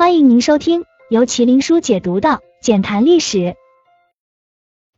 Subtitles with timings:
[0.00, 2.28] 欢迎您收听由麒麟书解读的
[2.62, 3.38] 《简谈历史》。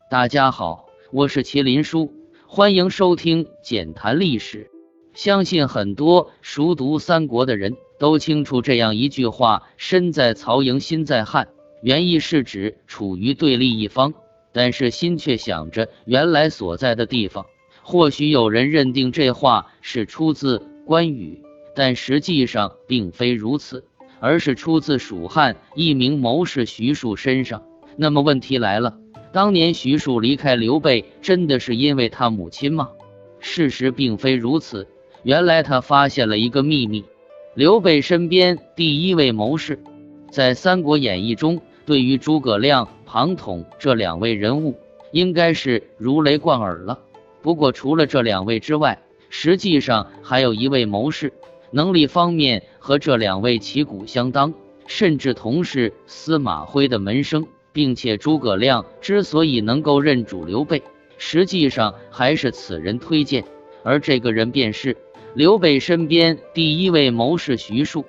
[0.08, 2.14] 大家好，我是麒麟书，
[2.46, 4.70] 欢迎收听《简谈历史》。
[5.18, 11.48] 相信很多熟读三国的人都清楚这样一句话：“身在曹营心在汉”，
[11.82, 14.14] 原意是指处于对立一方，
[14.52, 17.44] 但是心却想着原来所在的地方。
[17.82, 21.42] 或许有人认定这话是出自关羽，
[21.74, 23.84] 但实际上并非如此。
[24.22, 27.64] 而是出自蜀汉一名谋士徐庶身上。
[27.96, 28.96] 那么问题来了，
[29.32, 32.88] 当年徐庶离开刘备，真的是因为他母亲吗？
[33.40, 34.86] 事实并非如此。
[35.24, 37.04] 原来他发现了一个秘密：
[37.54, 39.82] 刘备身边第一位谋士，
[40.30, 44.78] 在《三国演义》中，对于诸葛亮、庞统这两位人物，
[45.10, 46.96] 应该是如雷贯耳了。
[47.42, 51.32] 不过除了这两位之外，实际上还有一位谋士。
[51.72, 54.54] 能力方面和这两位旗鼓相当，
[54.86, 60.82] 甚至同是司马徽的门生，并且诸葛亮之所以能够认主刘备，
[61.18, 63.44] 实际上还是此人推荐，
[63.82, 64.96] 而这个人便是
[65.34, 68.04] 刘备身边第一位谋士徐庶。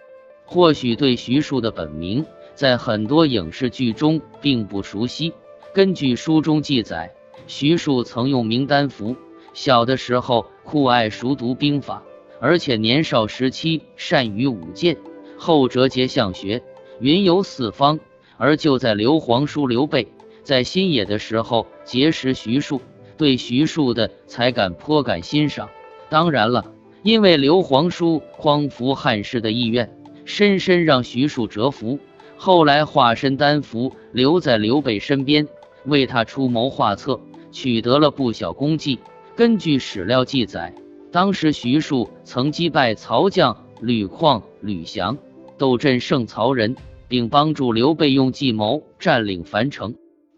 [0.46, 5.34] 或许对徐庶的本名，在很多影视剧中并不熟悉。
[5.74, 7.12] 根据书中记载，
[7.48, 9.16] 徐庶曾用名丹符，
[9.54, 12.04] 小的时候酷爱熟读兵法。
[12.44, 14.98] 而且年少时期善于舞剑，
[15.38, 16.62] 后折节相学，
[17.00, 18.02] 云游四方。
[18.36, 20.10] 而就在刘皇叔刘备
[20.44, 22.82] 在新野的时候结识徐庶，
[23.16, 25.70] 对徐庶的才干颇感欣赏。
[26.10, 26.66] 当然了，
[27.02, 31.98] 因为刘皇叔匡扶汉室的意愿，深深让徐庶折服。
[32.36, 35.48] 后来化身丹符，留在刘备身边，
[35.86, 37.22] 为他出谋划策，
[37.54, 39.00] 取得了不小功绩。
[39.34, 40.76] 根据史料记载。
[41.14, 45.16] 当时徐庶曾击败曹将吕旷、吕翔，
[45.60, 46.76] 斗阵胜曹仁，
[47.08, 49.94] 并帮助刘备用计谋占领樊城。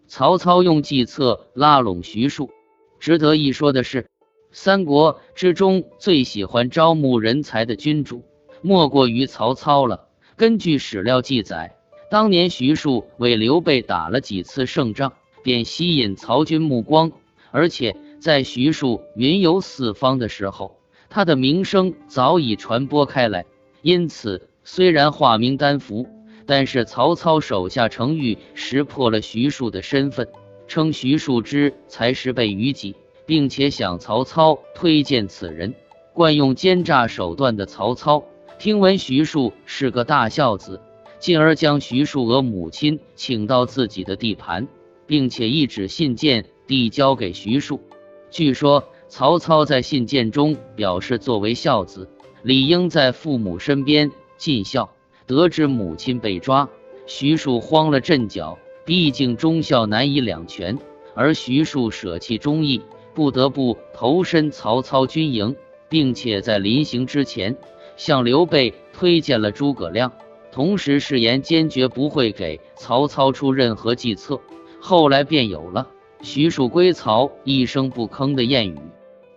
[0.06, 2.50] 曹操用计策拉拢徐庶。
[3.00, 4.06] 值得一说的是，
[4.52, 8.22] 三国之中最喜欢招募人才的君主，
[8.60, 10.08] 莫过于曹操了。
[10.36, 11.74] 根据史料记载，
[12.10, 17.12] 当年徐庶为刘备打了几次胜仗，便吸引曹军目光，
[17.50, 17.96] 而且。
[18.26, 23.46] 在徐庶云游四方的时候，他的名声早已传播开来。
[23.82, 26.08] 因此，虽然化名丹福，
[26.44, 30.26] 但是曹操手下程昱识破了徐庶的身份，
[30.66, 35.72] 称徐庶之才识备于己，并且向曹操推荐此人。
[36.12, 38.24] 惯用奸诈手段的曹操，
[38.58, 40.80] 听闻徐庶是个大孝子，
[41.20, 44.66] 进而将徐庶和母亲请到自己的地盘，
[45.06, 47.80] 并且一纸信件递交给徐庶。
[48.30, 52.08] 据说曹操在信件中表示，作为孝子，
[52.42, 54.90] 理应在父母身边尽孝。
[55.26, 56.68] 得知母亲被抓，
[57.06, 58.58] 徐庶慌了阵脚。
[58.84, 60.78] 毕竟忠孝难以两全，
[61.14, 62.80] 而徐庶舍弃忠义，
[63.14, 65.56] 不得不投身曹操军营，
[65.88, 67.56] 并且在临行之前
[67.96, 70.12] 向刘备推荐了诸葛亮，
[70.52, 74.40] 同时誓言坚决不会给曹操出任何计策。
[74.80, 75.88] 后来便有了。
[76.22, 78.78] 徐庶归曹，一声不吭的谚语。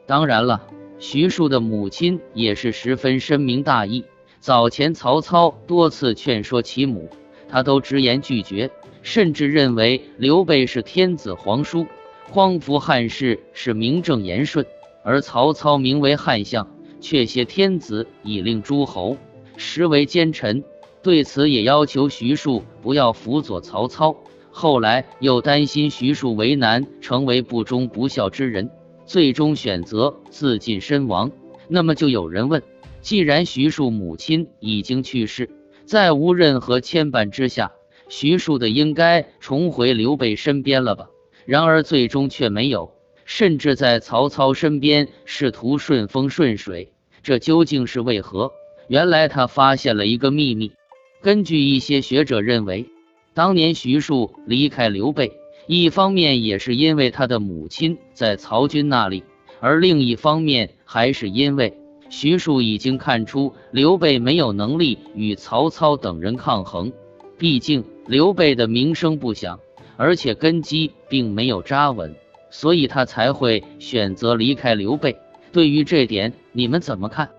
[0.06, 0.62] 当然了，
[0.98, 4.06] 徐庶的母亲也是十分深明大义。
[4.40, 7.10] 早前曹操多次劝说其母，
[7.48, 11.86] 他都直言拒绝，甚至认为刘备是天子皇叔，
[12.32, 14.66] 匡扶汉室是名正言顺。
[15.04, 16.68] 而曹操名为汉相，
[17.00, 19.18] 却挟天子以令诸侯，
[19.58, 20.64] 实为奸臣。
[21.02, 24.16] 对此，也要求徐庶不要辅佐曹操。
[24.60, 28.70] 后来又担心徐庶为难，成为不忠不孝之人，
[29.06, 31.32] 最终选择自尽身亡。
[31.70, 32.62] 那么就有人问：
[33.00, 35.50] 既然徐庶母亲已经去世，
[35.86, 37.72] 再无任何牵绊之下，
[38.10, 41.08] 徐庶的应该重回刘备身边了吧？
[41.46, 42.92] 然而最终却没有，
[43.24, 46.92] 甚至在曹操身边试图顺风顺水，
[47.24, 48.52] 这究竟是为何？
[48.90, 50.74] 原来他发现了一个秘密。
[51.22, 52.90] 根据一些学者认为。
[53.40, 55.32] 当年徐庶离开刘备，
[55.66, 59.24] 一方面也是因为他的母亲在曹军那里，
[59.62, 61.74] 而另一方面还是因为
[62.10, 66.92] 徐庶已经看出刘备没有能力与曹操等人抗衡。
[67.38, 69.58] 毕竟刘备的名声不响，
[69.96, 72.14] 而且根基并没有扎稳，
[72.50, 75.16] 所以他才会选择离开刘备。
[75.54, 77.30] 对于这点，你们怎么看？